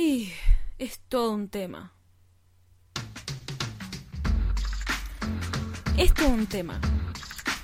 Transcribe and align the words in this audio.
Y 0.00 0.32
es 0.78 1.00
todo 1.08 1.32
un 1.32 1.48
tema. 1.48 1.92
Es 5.96 6.12
un 6.24 6.46
tema. 6.46 6.80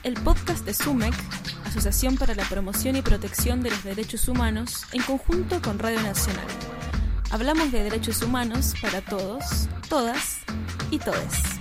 El 0.03 0.14
podcast 0.14 0.67
de 0.67 0.75
SUMEC, 0.75 1.15
Asociación 1.65 2.17
para 2.17 2.35
la 2.35 2.43
Promoción 2.49 2.97
y 2.97 3.03
Protección 3.03 3.62
de 3.62 3.71
los 3.71 3.85
Derechos 3.85 4.27
Humanos, 4.27 4.83
en 4.93 5.03
conjunto 5.03 5.62
con 5.62 5.79
Radio 5.79 6.03
Nacional. 6.03 6.49
Hablamos 7.31 7.71
de 7.71 7.85
derechos 7.85 8.21
humanos 8.21 8.74
para 8.82 9.01
todos, 9.01 9.69
todas 9.88 10.40
y 10.90 10.98
todes. 10.98 11.54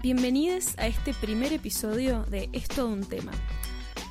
Bienvenidos 0.00 0.78
a 0.78 0.86
este 0.86 1.12
primer 1.12 1.52
episodio 1.52 2.22
de 2.26 2.48
Es 2.52 2.68
todo 2.68 2.86
un 2.86 3.04
tema. 3.04 3.32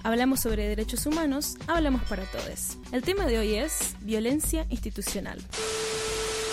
Hablamos 0.04 0.42
sobre 0.42 0.68
derechos 0.68 1.06
humanos, 1.06 1.56
hablamos 1.66 2.04
para 2.04 2.26
todos. 2.26 2.78
El 2.92 3.04
tema 3.04 3.26
de 3.26 3.40
hoy 3.40 3.56
es 3.56 3.96
violencia 4.02 4.66
institucional. 4.70 5.40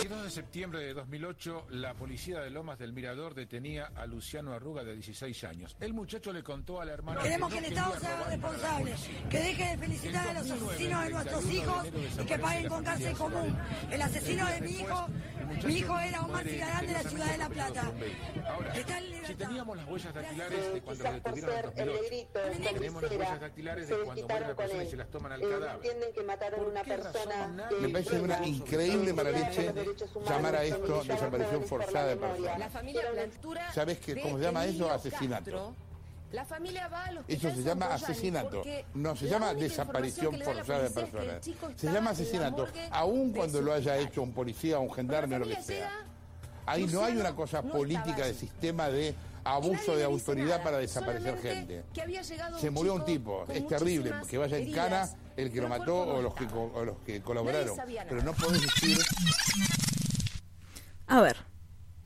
El 0.05 0.09
2 0.09 0.23
de 0.23 0.31
septiembre 0.31 0.81
de 0.81 0.95
2008, 0.95 1.67
la 1.71 1.95
policía 1.95 2.41
de 2.41 2.51
Lomas 2.51 2.79
del 2.79 2.93
Mirador 2.93 3.35
detenía 3.35 3.91
a 3.97 4.07
Luciano 4.07 4.53
Arruga 4.53 4.85
de 4.85 4.95
16 4.95 5.45
años. 5.45 5.77
El 5.81 5.95
muchacho 5.95 6.33
le 6.33 6.45
contó 6.45 6.81
a 6.81 6.85
la 6.85 6.93
hermana... 6.93 7.21
Queremos 7.23 7.53
que 7.53 7.59
el 7.59 7.65
Estado 7.65 7.99
se 7.99 8.07
haga 8.07 8.25
responsable, 8.25 8.95
que 9.31 9.39
deje 9.39 9.65
de 9.65 9.79
felicitar 9.79 10.29
a 10.29 10.33
los 10.35 10.51
asesinos 10.51 11.05
de 11.05 11.11
nuestros 11.11 11.51
hijos 11.51 11.87
y 12.23 12.25
que 12.25 12.39
paguen 12.39 12.69
con 12.69 12.85
cárcel 12.85 13.15
común. 13.15 13.57
El 13.91 14.03
asesino 14.03 14.47
de 14.47 14.61
mi 14.61 14.71
hijo, 14.73 15.07
mi 15.67 15.75
hijo 15.75 15.99
era 15.99 16.21
Omar 16.23 16.45
Cigarán 16.47 16.87
de 16.87 16.93
la 16.93 17.03
ciudad 17.03 17.27
de 17.33 17.39
La 17.39 17.49
Plata. 17.49 17.93
Ahora, 18.47 18.75
Está 18.75 18.99
en 18.99 19.27
si 19.27 19.35
teníamos 19.35 19.77
las 19.77 19.89
huellas 19.89 20.15
dactilares 20.15 20.75
de 20.75 20.81
cuando 20.83 21.05
lo 21.05 21.13
detuvieron 21.13 21.51
en 21.51 21.57
ser 21.57 21.65
el 21.65 21.87
2008, 21.87 22.03
negrito 22.03 22.39
en 22.41 22.65
la 22.65 22.71
tenemos 22.73 23.03
las 23.03 23.11
huellas 23.13 23.41
dactilares 23.41 23.89
se 23.89 23.95
de 23.97 24.05
cuando 24.05 24.29
muere 24.29 24.47
la 24.49 24.55
persona 24.55 24.85
y 24.85 24.91
se 24.91 24.97
las 24.97 25.09
toman 25.11 25.33
al 25.33 25.43
Eh, 25.43 25.49
cadáver. 25.49 25.75
entienden 25.77 26.13
que 26.15 26.23
mataron 26.23 26.61
a 26.61 26.63
¿Por 26.63 26.73
una 26.73 26.85
persona 26.85 27.69
Me 27.81 27.89
parece 27.89 28.21
una 28.21 28.47
increíble 28.47 29.13
humanos, 29.13 30.29
llamar 30.29 30.57
a 30.57 30.65
esto 30.65 31.05
desaparición 31.05 31.63
forzada 31.65 32.07
de 32.09 32.17
personas. 32.17 32.59
La 32.59 32.71
familia 32.71 33.03
Plantura 33.13 33.73
¿Sabes 33.73 33.99
qué- 34.01 34.21
cómo 34.21 34.39
se 34.39 34.45
llama 34.45 34.65
eso? 34.67 34.91
Asesinato. 34.91 35.75
La 36.33 36.45
familia 36.45 36.89
va 36.89 37.05
al 37.05 37.19
Eso 37.19 37.49
hospital 37.49 37.57
se 37.57 37.63
llama 37.63 37.99
Santoyani 37.99 38.05
asesinato. 38.05 38.63
No 38.95 39.17
se 39.17 39.25
la 39.27 39.31
llama 39.31 39.55
desaparición 39.55 40.41
forzada 40.41 40.83
de 40.83 40.91
personas. 40.91 41.51
Se 41.77 41.93
llama 41.93 42.11
asesinato, 42.11 42.67
aun 42.91 43.33
cuando 43.33 43.61
lo 43.61 43.73
haya 43.73 43.97
hecho 43.99 44.23
un 44.23 44.33
policía, 44.33 44.79
un 44.79 44.93
gendarme 44.93 45.37
o 45.37 45.41
lo 45.41 45.47
que 45.47 45.63
sea. 45.63 45.91
Ahí 46.67 46.87
no 46.87 47.05
hay 47.05 47.17
una 47.17 47.35
cosa 47.35 47.63
no 47.63 47.73
política 47.73 48.27
de 48.27 48.35
sistema 48.35 48.89
de 48.89 49.15
abuso 49.45 49.97
de 49.97 50.05
autoridad 50.05 50.49
nada, 50.59 50.65
para 50.65 50.79
desaparecer 50.79 51.39
gente. 51.41 51.85
que 51.93 52.03
había 52.03 52.23
llegado 52.23 52.59
Se 52.59 52.71
murió 52.71 52.95
un 52.95 53.05
tipo, 53.05 53.45
es 53.49 53.67
terrible, 53.67 54.13
que 54.29 54.39
vaya 54.39 54.57
en 54.57 54.73
cana 54.73 55.09
el 55.37 55.53
que 55.53 55.61
lo 55.61 55.69
mató 55.69 55.97
o 55.97 56.23
los 56.23 56.35
que, 56.35 56.47
o 56.47 56.85
los 56.85 56.99
que 56.99 57.21
colaboraron. 57.21 57.77
Pero 58.09 58.23
no 58.23 58.33
podés 58.33 58.63
decir 58.63 58.99
A 61.07 61.21
ver, 61.21 61.37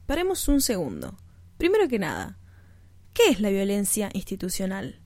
paremos 0.07 0.49
un 0.49 0.61
segundo. 0.61 1.15
Primero 1.57 1.89
que 1.89 1.99
nada, 1.99 2.39
¿qué 3.19 3.33
es 3.33 3.41
la 3.41 3.51
violencia 3.51 4.11
institucional? 4.13 5.01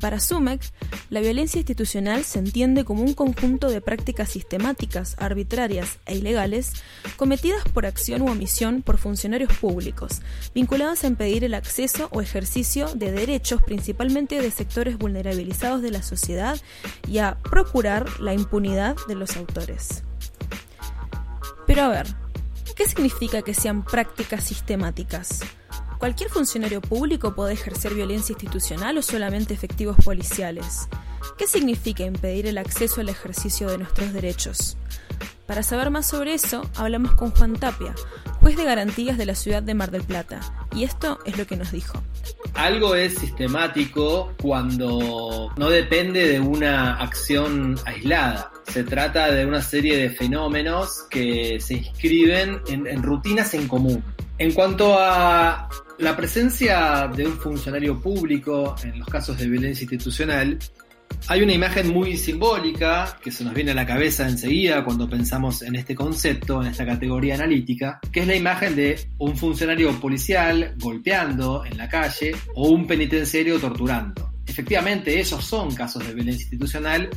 Para 0.00 0.18
Sumek, 0.18 0.60
la 1.10 1.20
violencia 1.20 1.58
institucional 1.58 2.24
se 2.24 2.40
entiende 2.40 2.84
como 2.84 3.04
un 3.04 3.14
conjunto 3.14 3.70
de 3.70 3.80
prácticas 3.80 4.30
sistemáticas, 4.30 5.14
arbitrarias 5.18 6.00
e 6.06 6.16
ilegales 6.16 6.72
cometidas 7.16 7.62
por 7.68 7.86
acción 7.86 8.22
u 8.22 8.32
omisión 8.32 8.82
por 8.82 8.98
funcionarios 8.98 9.52
públicos, 9.58 10.22
vinculadas 10.56 11.04
a 11.04 11.06
impedir 11.06 11.44
el 11.44 11.54
acceso 11.54 12.08
o 12.10 12.20
ejercicio 12.20 12.92
de 12.96 13.12
derechos 13.12 13.62
principalmente 13.62 14.42
de 14.42 14.50
sectores 14.50 14.98
vulnerabilizados 14.98 15.82
de 15.82 15.92
la 15.92 16.02
sociedad 16.02 16.60
y 17.06 17.18
a 17.18 17.38
procurar 17.38 18.18
la 18.18 18.34
impunidad 18.34 18.96
de 19.06 19.14
los 19.14 19.36
autores. 19.36 20.02
Pero 21.64 21.82
a 21.82 21.88
ver, 21.90 22.08
¿qué 22.74 22.88
significa 22.88 23.42
que 23.42 23.54
sean 23.54 23.84
prácticas 23.84 24.42
sistemáticas? 24.42 25.42
¿Cualquier 26.02 26.30
funcionario 26.30 26.80
público 26.80 27.32
puede 27.36 27.52
ejercer 27.52 27.94
violencia 27.94 28.32
institucional 28.32 28.98
o 28.98 29.02
solamente 29.02 29.54
efectivos 29.54 29.96
policiales? 30.04 30.88
¿Qué 31.38 31.46
significa 31.46 32.02
impedir 32.02 32.48
el 32.48 32.58
acceso 32.58 33.00
al 33.00 33.08
ejercicio 33.08 33.70
de 33.70 33.78
nuestros 33.78 34.12
derechos? 34.12 34.76
Para 35.46 35.62
saber 35.62 35.90
más 35.90 36.08
sobre 36.08 36.34
eso, 36.34 36.68
hablamos 36.74 37.12
con 37.12 37.30
Juan 37.30 37.52
Tapia, 37.52 37.94
juez 38.40 38.56
de 38.56 38.64
garantías 38.64 39.16
de 39.16 39.26
la 39.26 39.36
ciudad 39.36 39.62
de 39.62 39.74
Mar 39.74 39.92
del 39.92 40.02
Plata, 40.02 40.40
y 40.74 40.82
esto 40.82 41.20
es 41.24 41.38
lo 41.38 41.46
que 41.46 41.56
nos 41.56 41.70
dijo. 41.70 42.02
Algo 42.54 42.96
es 42.96 43.18
sistemático 43.18 44.32
cuando 44.42 45.52
no 45.56 45.70
depende 45.70 46.26
de 46.26 46.40
una 46.40 46.96
acción 46.96 47.78
aislada. 47.84 48.50
Se 48.66 48.82
trata 48.82 49.30
de 49.30 49.46
una 49.46 49.62
serie 49.62 49.96
de 49.96 50.10
fenómenos 50.10 51.04
que 51.08 51.60
se 51.60 51.74
inscriben 51.74 52.60
en, 52.66 52.88
en 52.88 53.04
rutinas 53.04 53.54
en 53.54 53.68
común. 53.68 54.02
En 54.38 54.52
cuanto 54.52 54.96
a 54.98 55.68
la 55.98 56.16
presencia 56.16 57.08
de 57.14 57.26
un 57.26 57.38
funcionario 57.38 58.00
público 58.00 58.74
en 58.82 58.98
los 58.98 59.08
casos 59.08 59.38
de 59.38 59.48
violencia 59.48 59.84
institucional, 59.84 60.58
hay 61.28 61.42
una 61.42 61.52
imagen 61.52 61.92
muy 61.92 62.16
simbólica 62.16 63.16
que 63.22 63.30
se 63.30 63.44
nos 63.44 63.54
viene 63.54 63.70
a 63.70 63.74
la 63.74 63.86
cabeza 63.86 64.28
enseguida 64.28 64.84
cuando 64.84 65.08
pensamos 65.08 65.62
en 65.62 65.76
este 65.76 65.94
concepto, 65.94 66.60
en 66.60 66.68
esta 66.68 66.84
categoría 66.84 67.34
analítica, 67.34 68.00
que 68.10 68.20
es 68.20 68.26
la 68.26 68.34
imagen 68.34 68.74
de 68.74 68.98
un 69.18 69.36
funcionario 69.36 69.92
policial 70.00 70.74
golpeando 70.78 71.64
en 71.64 71.78
la 71.78 71.88
calle 71.88 72.34
o 72.54 72.68
un 72.70 72.86
penitenciario 72.86 73.60
torturando. 73.60 74.32
Efectivamente, 74.46 75.20
esos 75.20 75.44
son 75.44 75.74
casos 75.74 76.06
de 76.06 76.14
violencia 76.14 76.42
institucional, 76.42 77.08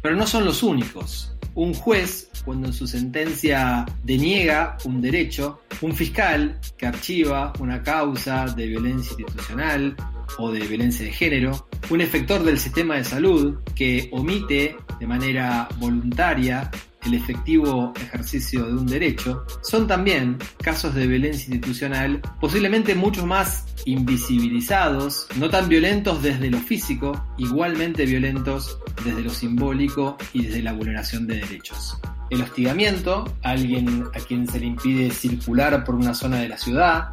pero 0.00 0.14
no 0.14 0.26
son 0.26 0.44
los 0.44 0.62
únicos. 0.62 1.34
Un 1.54 1.74
juez, 1.74 2.30
cuando 2.48 2.68
en 2.68 2.72
su 2.72 2.86
sentencia 2.86 3.84
deniega 4.02 4.78
un 4.86 5.02
derecho, 5.02 5.60
un 5.82 5.94
fiscal 5.94 6.58
que 6.78 6.86
archiva 6.86 7.52
una 7.58 7.82
causa 7.82 8.46
de 8.46 8.68
violencia 8.68 9.12
institucional, 9.18 9.94
o 10.38 10.50
de 10.50 10.60
violencia 10.60 11.04
de 11.04 11.12
género, 11.12 11.68
un 11.90 12.00
efector 12.00 12.42
del 12.42 12.58
sistema 12.58 12.96
de 12.96 13.04
salud 13.04 13.58
que 13.74 14.08
omite 14.12 14.76
de 14.98 15.06
manera 15.06 15.68
voluntaria 15.78 16.70
el 17.04 17.14
efectivo 17.14 17.92
ejercicio 17.96 18.64
de 18.66 18.72
un 18.72 18.86
derecho, 18.86 19.44
son 19.62 19.86
también 19.86 20.38
casos 20.62 20.94
de 20.94 21.06
violencia 21.06 21.52
institucional 21.54 22.20
posiblemente 22.40 22.94
mucho 22.94 23.26
más 23.26 23.66
invisibilizados, 23.84 25.26
no 25.36 25.48
tan 25.48 25.68
violentos 25.68 26.22
desde 26.22 26.50
lo 26.50 26.58
físico, 26.58 27.26
igualmente 27.36 28.04
violentos 28.04 28.78
desde 29.04 29.22
lo 29.22 29.30
simbólico 29.30 30.16
y 30.32 30.42
desde 30.42 30.62
la 30.62 30.72
vulneración 30.72 31.26
de 31.26 31.36
derechos. 31.36 31.98
El 32.30 32.42
hostigamiento, 32.42 33.24
alguien 33.42 34.04
a 34.14 34.18
quien 34.20 34.46
se 34.46 34.60
le 34.60 34.66
impide 34.66 35.10
circular 35.10 35.84
por 35.84 35.94
una 35.94 36.14
zona 36.14 36.38
de 36.38 36.48
la 36.48 36.58
ciudad, 36.58 37.08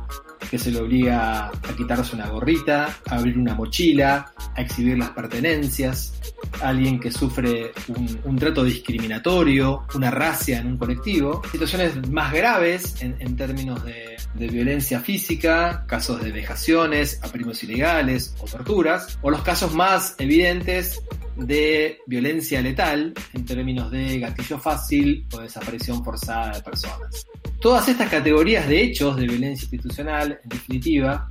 que 0.50 0.60
se 0.60 0.72
le 0.72 0.80
obliga 0.80 1.48
a 1.48 1.76
quitarse 1.76 2.16
una 2.16 2.28
gorrita, 2.28 2.98
a 3.10 3.16
abrir 3.16 3.38
una 3.38 3.56
mochila, 3.56 4.32
a 4.56 4.62
exhibir 4.62 4.98
las 4.98 5.10
pertenencias, 5.12 6.14
alguien 6.62 7.00
que 7.00 7.12
sufre 7.12 7.72
un, 7.88 8.36
trato 8.36 8.64
discriminatorio, 8.64 9.84
una 9.96 10.12
racia 10.12 10.60
en 10.60 10.68
un 10.68 10.78
colectivo, 10.78 11.42
situaciones 11.52 12.10
más 12.10 12.34
graves 12.34 13.02
en, 13.02 13.36
términos 13.36 13.84
de, 13.84 14.18
de 14.34 14.48
violencia 14.48 15.00
física, 15.00 15.86
casos 15.88 16.22
de 16.22 16.32
vejaciones, 16.32 17.20
aprimos 17.24 17.64
ilegales 17.64 18.36
o 18.40 18.46
torturas, 18.46 19.18
o 19.22 19.30
los 19.30 19.42
casos 19.42 19.74
más 19.74 20.16
evidentes 20.20 21.02
de 21.36 22.00
violencia 22.08 22.62
letal 22.62 23.14
en 23.34 23.46
términos 23.46 23.92
de 23.92 24.20
gatillo 24.20 24.58
fácil 24.60 25.26
o 25.34 25.40
desaparición 25.40 26.04
forzada 26.04 26.54
de 26.54 26.62
personas. 26.62 27.28
Todas 27.60 27.88
estas 27.88 28.10
categorías 28.10 28.68
de 28.68 28.82
hechos 28.82 29.16
de 29.18 29.28
violencia 29.28 29.66
institucional, 29.66 30.40
en 30.44 30.50
definitiva, 30.50 31.30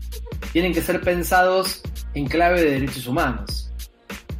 tienen 0.53 0.73
que 0.73 0.83
ser 0.83 1.01
pensados 1.01 1.83
en 2.15 2.27
clave 2.27 2.63
de 2.63 2.71
derechos 2.73 3.07
humanos. 3.07 3.71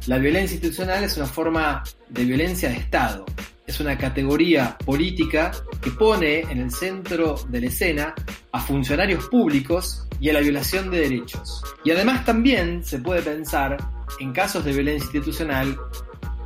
La 0.07 0.17
violencia 0.17 0.55
institucional 0.55 1.03
es 1.03 1.17
una 1.17 1.25
forma 1.25 1.83
de 2.09 2.25
violencia 2.25 2.69
de 2.69 2.75
Estado, 2.75 3.25
es 3.65 3.79
una 3.79 3.97
categoría 3.97 4.77
política 4.85 5.51
que 5.81 5.91
pone 5.91 6.41
en 6.41 6.59
el 6.59 6.71
centro 6.71 7.35
de 7.49 7.61
la 7.61 7.67
escena 7.67 8.15
a 8.51 8.61
funcionarios 8.61 9.27
públicos 9.27 10.07
y 10.19 10.29
a 10.29 10.33
la 10.33 10.41
violación 10.41 10.91
de 10.91 10.99
derechos. 10.99 11.63
Y 11.83 11.91
además 11.91 12.23
también 12.23 12.83
se 12.83 12.99
puede 12.99 13.21
pensar 13.21 13.77
en 14.19 14.33
casos 14.33 14.63
de 14.63 14.73
violencia 14.73 15.05
institucional 15.05 15.77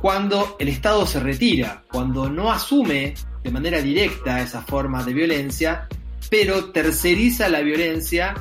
cuando 0.00 0.56
el 0.58 0.68
Estado 0.68 1.06
se 1.06 1.20
retira, 1.20 1.82
cuando 1.90 2.30
no 2.30 2.50
asume 2.50 3.14
de 3.42 3.50
manera 3.50 3.80
directa 3.80 4.40
esa 4.40 4.62
forma 4.62 5.04
de 5.04 5.12
violencia, 5.12 5.88
pero 6.30 6.70
terceriza 6.72 7.48
la 7.48 7.60
violencia 7.60 8.34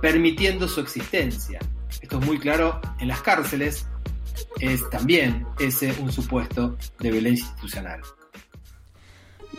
permitiendo 0.00 0.68
su 0.68 0.80
existencia. 0.80 1.58
Esto 2.00 2.18
es 2.18 2.26
muy 2.26 2.38
claro 2.38 2.80
en 2.98 3.08
las 3.08 3.20
cárceles, 3.20 3.86
es 4.58 4.88
también 4.90 5.46
ese 5.58 5.94
un 6.00 6.10
supuesto 6.10 6.76
de 6.98 7.10
violencia 7.10 7.46
institucional. 7.46 8.00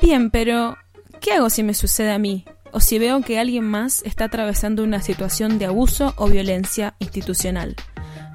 Bien, 0.02 0.32
pero 0.32 0.78
¿qué 1.20 1.34
hago 1.34 1.50
si 1.50 1.62
me 1.62 1.76
sucede 1.76 2.12
a 2.12 2.18
mí? 2.18 2.46
o 2.72 2.80
si 2.80 3.00
veo 3.00 3.22
que 3.22 3.40
alguien 3.40 3.66
más 3.66 4.02
está 4.04 4.26
atravesando 4.26 4.84
una 4.84 5.02
situación 5.02 5.60
de 5.60 5.66
abuso 5.66 6.14
o 6.18 6.28
violencia 6.28 6.96
institucional. 7.00 7.76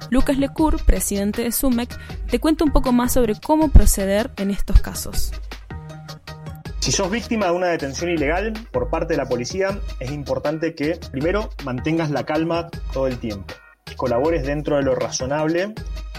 Lucas 0.09 0.37
Lecour, 0.37 0.83
presidente 0.85 1.43
de 1.43 1.51
SUMEC, 1.51 1.97
te 2.29 2.39
cuenta 2.39 2.63
un 2.63 2.71
poco 2.71 2.91
más 2.91 3.13
sobre 3.13 3.35
cómo 3.39 3.69
proceder 3.69 4.31
en 4.37 4.51
estos 4.51 4.81
casos. 4.81 5.31
Si 6.79 6.91
sos 6.91 7.11
víctima 7.11 7.47
de 7.47 7.51
una 7.51 7.67
detención 7.67 8.09
ilegal 8.09 8.53
por 8.71 8.89
parte 8.89 9.13
de 9.13 9.17
la 9.17 9.25
policía, 9.25 9.77
es 9.99 10.11
importante 10.11 10.73
que 10.73 10.97
primero 11.11 11.49
mantengas 11.65 12.11
la 12.11 12.25
calma 12.25 12.69
todo 12.93 13.07
el 13.07 13.19
tiempo, 13.19 13.53
colabores 13.97 14.45
dentro 14.45 14.77
de 14.77 14.83
lo 14.83 14.95
razonable 14.95 15.73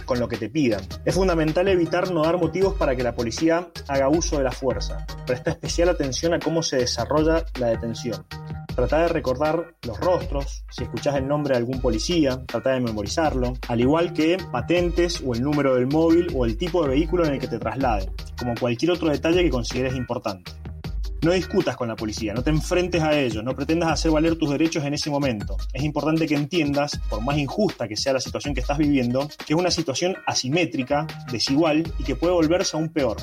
con 0.05 0.19
lo 0.19 0.29
que 0.29 0.37
te 0.37 0.49
pidan. 0.49 0.83
Es 1.05 1.15
fundamental 1.15 1.69
evitar 1.69 2.11
no 2.11 2.23
dar 2.23 2.39
motivos 2.39 2.75
para 2.75 2.97
que 2.97 3.03
la 3.03 3.15
policía 3.15 3.69
haga 3.89 4.09
uso 4.09 4.39
de 4.39 4.45
la 4.45 4.53
fuerza. 4.53 5.07
Presta 5.27 5.51
especial 5.51 5.91
atención 5.91 6.35
a 6.35 6.39
cómo 6.39 6.63
se 6.63 6.77
desarrolla 6.79 7.45
la 7.59 7.69
detención. 7.69 8.27
Trata 8.79 8.99
de 8.99 9.09
recordar 9.09 9.75
los 9.83 9.99
rostros, 9.99 10.63
si 10.71 10.85
escuchás 10.85 11.17
el 11.17 11.27
nombre 11.27 11.53
de 11.53 11.59
algún 11.59 11.81
policía, 11.81 12.41
trata 12.47 12.71
de 12.71 12.81
memorizarlo, 12.81 13.55
al 13.67 13.81
igual 13.81 14.13
que 14.13 14.37
patentes 14.53 15.21
o 15.27 15.35
el 15.35 15.43
número 15.43 15.75
del 15.75 15.89
móvil 15.89 16.29
o 16.33 16.47
el 16.47 16.57
tipo 16.57 16.85
de 16.85 16.91
vehículo 16.91 17.27
en 17.27 17.33
el 17.33 17.41
que 17.41 17.49
te 17.49 17.59
trasladen, 17.59 18.09
como 18.39 18.55
cualquier 18.55 18.93
otro 18.93 19.11
detalle 19.11 19.43
que 19.43 19.51
consideres 19.51 19.97
importante. 19.97 20.53
No 21.23 21.33
discutas 21.33 21.77
con 21.77 21.89
la 21.89 21.97
policía, 21.97 22.33
no 22.35 22.45
te 22.45 22.51
enfrentes 22.51 23.03
a 23.03 23.19
ellos, 23.19 23.43
no 23.43 23.57
pretendas 23.57 23.91
hacer 23.91 24.13
valer 24.13 24.37
tus 24.37 24.51
derechos 24.51 24.85
en 24.85 24.95
ese 24.95 25.11
momento. 25.11 25.57
Es 25.73 25.83
importante 25.83 26.29
que 26.29 26.37
entiendas, 26.37 27.01
por 27.11 27.21
más 27.21 27.37
injusta 27.37 27.89
que 27.89 27.97
sea 27.97 28.13
la 28.13 28.21
situación 28.21 28.55
que 28.55 28.61
estás 28.61 28.79
viviendo, 28.79 29.29
que 29.45 29.55
es 29.55 29.59
una 29.59 29.73
situación 29.73 30.15
asimétrica, 30.25 31.05
desigual 31.33 31.83
y 31.99 32.05
que 32.05 32.15
puede 32.15 32.33
volverse 32.33 32.77
aún 32.77 32.91
peor. 32.91 33.17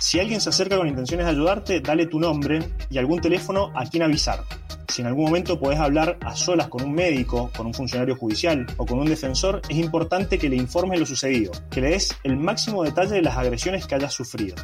Si 0.00 0.18
alguien 0.18 0.40
se 0.40 0.48
acerca 0.48 0.76
con 0.76 0.88
intenciones 0.88 1.26
de 1.26 1.30
ayudarte, 1.30 1.78
dale 1.78 2.06
tu 2.06 2.18
nombre 2.18 2.68
y 2.90 2.98
algún 2.98 3.20
teléfono 3.20 3.70
a 3.76 3.84
quien 3.84 4.02
avisar. 4.02 4.42
Si 4.88 5.02
en 5.02 5.08
algún 5.08 5.26
momento 5.26 5.60
podés 5.60 5.78
hablar 5.78 6.18
a 6.22 6.34
solas 6.34 6.68
con 6.68 6.82
un 6.82 6.94
médico, 6.94 7.50
con 7.56 7.66
un 7.66 7.74
funcionario 7.74 8.16
judicial 8.16 8.66
o 8.78 8.86
con 8.86 8.98
un 8.98 9.06
defensor, 9.06 9.60
es 9.68 9.76
importante 9.76 10.38
que 10.38 10.48
le 10.48 10.56
informes 10.56 10.98
lo 10.98 11.06
sucedido, 11.06 11.52
que 11.70 11.82
le 11.82 11.90
des 11.90 12.16
el 12.24 12.36
máximo 12.36 12.82
detalle 12.82 13.16
de 13.16 13.22
las 13.22 13.36
agresiones 13.36 13.86
que 13.86 13.94
hayas 13.94 14.14
sufrido. 14.14 14.56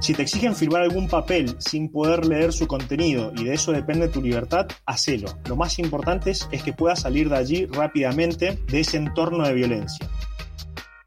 Si 0.00 0.14
te 0.14 0.22
exigen 0.22 0.56
firmar 0.56 0.80
algún 0.80 1.08
papel 1.08 1.56
sin 1.58 1.90
poder 1.90 2.24
leer 2.24 2.54
su 2.54 2.66
contenido 2.66 3.32
y 3.36 3.44
de 3.44 3.54
eso 3.54 3.70
depende 3.70 4.08
tu 4.08 4.22
libertad, 4.22 4.66
hacelo. 4.86 5.28
Lo 5.46 5.56
más 5.56 5.78
importante 5.78 6.30
es, 6.30 6.48
que 6.64 6.72
puedas 6.72 7.00
salir 7.00 7.28
de 7.28 7.36
allí 7.36 7.66
rápidamente 7.66 8.58
de 8.66 8.80
ese 8.80 8.96
entorno 8.96 9.46
de 9.46 9.52
violencia. 9.52 10.08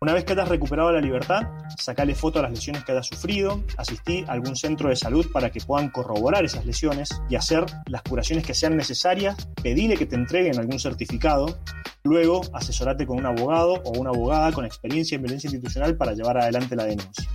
Una 0.04 0.12
vez 0.12 0.26
que 0.26 0.34
hayas 0.34 0.50
recuperado 0.50 0.92
la 0.92 1.00
libertad, 1.00 1.44
sacale 1.78 2.14
foto 2.14 2.40
a 2.40 2.42
las 2.42 2.52
lesiones 2.52 2.84
que 2.84 2.92
hayas 2.92 3.08
sufrido, 3.08 3.64
asistí 3.78 4.26
a 4.28 4.34
algún 4.34 4.58
centro 4.58 4.90
de 4.90 4.98
salud 4.98 5.26
para 5.32 5.50
que 5.50 5.62
puedan 5.62 5.92
corroborar 5.92 6.44
esas 6.44 6.66
lesiones 6.66 7.08
y 7.30 7.38
hacer 7.38 7.64
las 7.86 8.02
curaciones 8.02 8.46
que 8.46 8.54
sean 8.54 8.76
necesarias, 8.76 9.48
pedile 9.62 9.96
que 9.96 10.06
te 10.06 10.18
entreguen 10.18 10.60
algún 10.60 10.78
certificado, 10.78 11.58
luego 12.04 12.42
asesorate 12.52 13.08
con 13.08 13.18
un 13.18 13.28
abogado 13.28 13.76
o 13.86 13.98
una 13.98 14.10
abogada 14.10 14.52
con 14.52 14.66
experiencia 14.66 15.16
en 15.16 15.22
violencia 15.22 15.48
institucional 15.48 15.96
para 15.96 16.12
llevar 16.12 16.38
adelante 16.38 16.76
la 16.76 16.84
denuncia. 16.84 17.26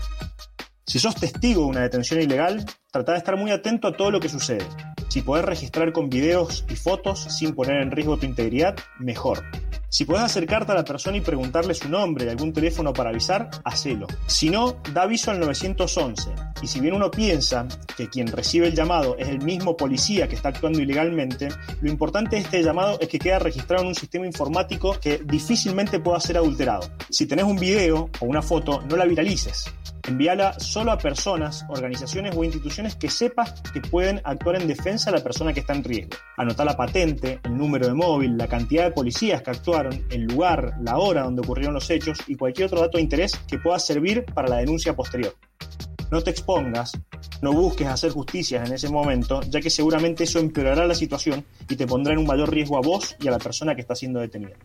Si 0.86 0.98
sos 0.98 1.14
testigo 1.14 1.62
de 1.62 1.68
una 1.68 1.80
detención 1.80 2.20
ilegal, 2.20 2.66
trata 2.92 3.12
de 3.12 3.18
estar 3.18 3.38
muy 3.38 3.50
atento 3.50 3.88
a 3.88 3.96
todo 3.96 4.10
lo 4.10 4.20
que 4.20 4.28
sucede. 4.28 4.66
Si 5.08 5.22
podés 5.22 5.46
registrar 5.46 5.90
con 5.94 6.10
videos 6.10 6.66
y 6.68 6.76
fotos 6.76 7.18
sin 7.34 7.54
poner 7.54 7.80
en 7.80 7.90
riesgo 7.90 8.18
tu 8.18 8.26
integridad, 8.26 8.76
mejor. 8.98 9.42
Si 9.90 10.04
podés 10.04 10.22
acercarte 10.22 10.72
a 10.72 10.74
la 10.74 10.84
persona 10.84 11.16
y 11.16 11.22
preguntarle 11.22 11.72
su 11.72 11.88
nombre 11.88 12.26
y 12.26 12.28
algún 12.28 12.52
teléfono 12.52 12.92
para 12.92 13.08
avisar, 13.08 13.48
hacelo. 13.64 14.06
Si 14.26 14.50
no, 14.50 14.76
da 14.92 15.02
aviso 15.02 15.30
al 15.30 15.40
911. 15.40 16.30
Y 16.60 16.66
si 16.66 16.80
bien 16.80 16.92
uno 16.92 17.10
piensa 17.10 17.66
que 17.96 18.08
quien 18.08 18.26
recibe 18.26 18.66
el 18.66 18.74
llamado 18.74 19.16
es 19.16 19.28
el 19.28 19.40
mismo 19.40 19.78
policía 19.78 20.28
que 20.28 20.34
está 20.34 20.50
actuando 20.50 20.80
ilegalmente, 20.80 21.48
lo 21.80 21.90
importante 21.90 22.36
de 22.36 22.42
este 22.42 22.62
llamado 22.62 22.98
es 23.00 23.08
que 23.08 23.18
queda 23.18 23.38
registrado 23.38 23.82
en 23.82 23.88
un 23.88 23.94
sistema 23.94 24.26
informático 24.26 24.98
que 25.00 25.22
difícilmente 25.24 26.00
pueda 26.00 26.20
ser 26.20 26.36
adulterado. 26.36 26.90
Si 27.08 27.26
tenés 27.26 27.46
un 27.46 27.56
video 27.56 28.10
o 28.20 28.26
una 28.26 28.42
foto, 28.42 28.82
no 28.90 28.96
la 28.96 29.06
viralices. 29.06 29.72
Envíala 30.08 30.58
solo 30.58 30.90
a 30.90 30.96
personas, 30.96 31.66
organizaciones 31.68 32.34
o 32.34 32.42
instituciones 32.42 32.96
que 32.96 33.10
sepas 33.10 33.60
que 33.74 33.82
pueden 33.82 34.22
actuar 34.24 34.56
en 34.56 34.66
defensa 34.66 35.10
de 35.10 35.18
la 35.18 35.22
persona 35.22 35.52
que 35.52 35.60
está 35.60 35.74
en 35.74 35.84
riesgo. 35.84 36.16
Anota 36.38 36.64
la 36.64 36.78
patente, 36.78 37.40
el 37.44 37.54
número 37.54 37.86
de 37.86 37.92
móvil, 37.92 38.38
la 38.38 38.48
cantidad 38.48 38.84
de 38.84 38.92
policías 38.92 39.42
que 39.42 39.50
actuaron, 39.50 40.06
el 40.08 40.22
lugar, 40.22 40.72
la 40.80 40.96
hora 40.96 41.24
donde 41.24 41.42
ocurrieron 41.42 41.74
los 41.74 41.90
hechos 41.90 42.20
y 42.26 42.36
cualquier 42.36 42.68
otro 42.68 42.80
dato 42.80 42.96
de 42.96 43.02
interés 43.02 43.38
que 43.46 43.58
pueda 43.58 43.78
servir 43.78 44.24
para 44.32 44.48
la 44.48 44.56
denuncia 44.56 44.96
posterior. 44.96 45.36
No 46.10 46.22
te 46.22 46.30
expongas, 46.30 46.92
no 47.42 47.52
busques 47.52 47.86
hacer 47.86 48.10
justicias 48.10 48.66
en 48.66 48.74
ese 48.74 48.88
momento, 48.88 49.42
ya 49.42 49.60
que 49.60 49.68
seguramente 49.68 50.24
eso 50.24 50.38
empeorará 50.38 50.86
la 50.86 50.94
situación 50.94 51.44
y 51.68 51.76
te 51.76 51.86
pondrá 51.86 52.14
en 52.14 52.20
un 52.20 52.26
mayor 52.26 52.50
riesgo 52.50 52.78
a 52.78 52.80
vos 52.80 53.14
y 53.20 53.28
a 53.28 53.30
la 53.30 53.38
persona 53.38 53.74
que 53.74 53.82
está 53.82 53.94
siendo 53.94 54.20
detenida. 54.20 54.56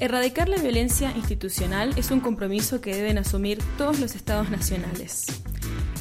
Erradicar 0.00 0.48
la 0.48 0.56
violencia 0.56 1.12
institucional 1.16 1.92
es 1.96 2.10
un 2.10 2.20
compromiso 2.20 2.80
que 2.80 2.94
deben 2.94 3.18
asumir 3.18 3.58
todos 3.78 4.00
los 4.00 4.14
estados 4.14 4.50
nacionales. 4.50 5.26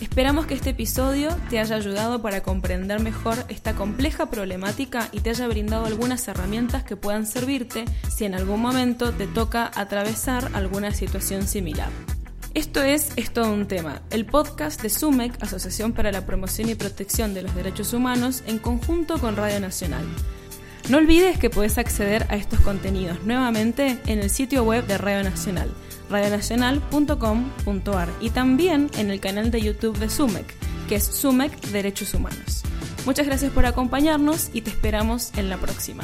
Esperamos 0.01 0.47
que 0.47 0.55
este 0.55 0.71
episodio 0.71 1.29
te 1.49 1.59
haya 1.59 1.75
ayudado 1.75 2.21
para 2.21 2.41
comprender 2.41 2.99
mejor 2.99 3.37
esta 3.49 3.75
compleja 3.75 4.31
problemática 4.31 5.09
y 5.11 5.19
te 5.19 5.29
haya 5.29 5.47
brindado 5.47 5.85
algunas 5.85 6.27
herramientas 6.27 6.83
que 6.83 6.95
puedan 6.95 7.27
servirte 7.27 7.85
si 8.09 8.25
en 8.25 8.33
algún 8.33 8.61
momento 8.61 9.13
te 9.13 9.27
toca 9.27 9.69
atravesar 9.75 10.49
alguna 10.53 10.91
situación 10.91 11.47
similar. 11.47 11.89
Esto 12.53 12.81
es 12.81 13.11
Es 13.15 13.31
todo 13.31 13.53
un 13.53 13.67
tema, 13.67 14.01
el 14.09 14.25
podcast 14.25 14.81
de 14.81 14.89
SUMEC, 14.89 15.41
Asociación 15.41 15.93
para 15.93 16.11
la 16.11 16.25
Promoción 16.25 16.67
y 16.69 16.75
Protección 16.75 17.33
de 17.33 17.43
los 17.43 17.55
Derechos 17.55 17.93
Humanos, 17.93 18.43
en 18.45 18.57
conjunto 18.57 19.19
con 19.19 19.37
Radio 19.37 19.61
Nacional. 19.61 20.03
No 20.91 20.97
olvides 20.97 21.39
que 21.39 21.49
puedes 21.49 21.77
acceder 21.77 22.25
a 22.27 22.35
estos 22.35 22.59
contenidos 22.59 23.23
nuevamente 23.23 23.97
en 24.07 24.19
el 24.19 24.29
sitio 24.29 24.65
web 24.65 24.85
de 24.87 24.97
Radio 24.97 25.23
Nacional, 25.23 25.71
radionacional.com.ar 26.09 28.09
y 28.19 28.29
también 28.31 28.89
en 28.97 29.09
el 29.09 29.21
canal 29.21 29.51
de 29.51 29.61
YouTube 29.61 29.97
de 29.99 30.09
SUMEC, 30.09 30.53
que 30.89 30.95
es 30.95 31.05
SUMEC 31.05 31.57
Derechos 31.67 32.13
Humanos. 32.13 32.63
Muchas 33.05 33.25
gracias 33.25 33.53
por 33.53 33.65
acompañarnos 33.65 34.49
y 34.51 34.63
te 34.63 34.69
esperamos 34.69 35.31
en 35.37 35.49
la 35.49 35.55
próxima. 35.55 36.03